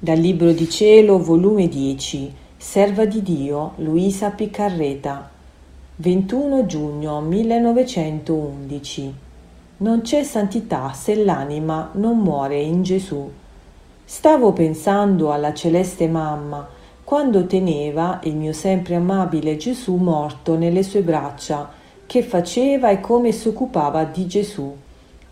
Dal 0.00 0.16
Libro 0.16 0.52
di 0.52 0.70
Cielo, 0.70 1.18
volume 1.18 1.66
10, 1.66 2.32
Serva 2.56 3.04
di 3.04 3.20
Dio, 3.20 3.72
Luisa 3.78 4.30
Piccarreta, 4.30 5.28
21 5.96 6.66
giugno 6.66 7.20
1911. 7.20 9.14
Non 9.78 10.02
c'è 10.02 10.22
santità 10.22 10.92
se 10.92 11.16
l'anima 11.16 11.90
non 11.94 12.18
muore 12.18 12.60
in 12.60 12.84
Gesù. 12.84 13.28
Stavo 14.04 14.52
pensando 14.52 15.32
alla 15.32 15.52
celeste 15.52 16.06
mamma 16.06 16.64
quando 17.02 17.46
teneva 17.46 18.20
il 18.22 18.36
mio 18.36 18.52
sempre 18.52 18.94
amabile 18.94 19.56
Gesù 19.56 19.96
morto 19.96 20.56
nelle 20.56 20.84
sue 20.84 21.02
braccia, 21.02 21.70
che 22.06 22.22
faceva 22.22 22.90
e 22.90 23.00
come 23.00 23.32
si 23.32 23.48
occupava 23.48 24.04
di 24.04 24.28
Gesù, 24.28 24.72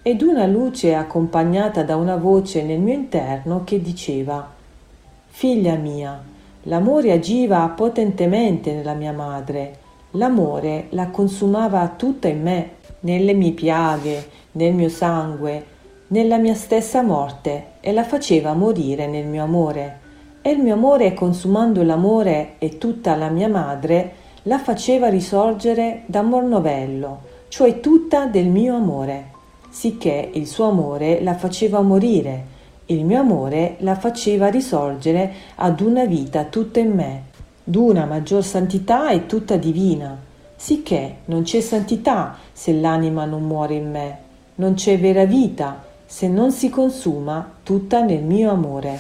ed 0.03 0.23
una 0.23 0.47
luce 0.47 0.97
accompagnata 0.97 1.85
da 1.85 1.95
una 1.95 2.17
voce 2.17 2.65
nel 2.65 2.81
mio 2.81 2.95
interno 2.95 3.63
che 3.63 3.81
diceva 3.81 4.55
Figlia 5.39 5.75
mia, 5.75 6.19
l'amore 6.63 7.13
agiva 7.13 7.69
potentemente 7.69 8.73
nella 8.73 8.95
mia 8.95 9.13
madre, 9.13 9.77
l'amore 10.13 10.87
la 10.93 11.09
consumava 11.09 11.93
tutta 11.95 12.27
in 12.27 12.41
me, 12.41 12.71
nelle 13.01 13.35
mie 13.35 13.51
piaghe, 13.51 14.31
nel 14.53 14.73
mio 14.73 14.89
sangue, 14.89 15.63
nella 16.07 16.39
mia 16.39 16.55
stessa 16.55 17.03
morte 17.03 17.73
e 17.81 17.93
la 17.93 18.05
faceva 18.05 18.55
morire 18.55 19.07
nel 19.07 19.27
mio 19.27 19.43
amore. 19.43 19.99
E 20.41 20.53
il 20.53 20.59
mio 20.59 20.73
amore, 20.73 21.13
consumando 21.13 21.83
l'amore 21.83 22.55
e 22.57 22.79
tutta 22.79 23.15
la 23.15 23.29
mia 23.29 23.49
madre, 23.49 24.13
la 24.45 24.59
faceva 24.59 25.11
risorgere 25.11 26.05
d'amor 26.07 26.45
novello, 26.45 27.19
cioè 27.49 27.81
tutta 27.81 28.25
del 28.25 28.47
mio 28.47 28.75
amore, 28.75 29.33
sicché 29.69 30.31
il 30.33 30.47
suo 30.47 30.65
amore 30.65 31.23
la 31.23 31.35
faceva 31.35 31.83
morire 31.83 32.55
il 32.87 33.05
mio 33.05 33.21
amore 33.21 33.77
la 33.81 33.97
faceva 33.97 34.49
risorgere 34.49 35.33
ad 35.57 35.81
una 35.81 36.05
vita 36.05 36.45
tutta 36.45 36.79
in 36.79 36.93
me, 36.93 37.23
d'una 37.65 38.05
maggior 38.05 38.45
santità 38.45 39.11
e 39.11 39.27
tutta 39.27 39.57
divina, 39.57 40.17
sicché 40.55 41.17
non 41.25 41.43
c'è 41.43 41.61
santità 41.61 42.37
se 42.53 42.73
l'anima 42.73 43.25
non 43.25 43.43
muore 43.43 43.75
in 43.75 43.91
me, 43.91 44.19
non 44.57 44.75
c'è 44.75 44.99
vera 45.01 45.25
vita 45.25 45.85
se 46.07 46.29
non 46.29 46.53
si 46.53 46.71
consuma 46.71 47.55
tutta 47.65 48.03
nel 48.03 48.23
mio 48.23 48.53
amore. 48.53 48.99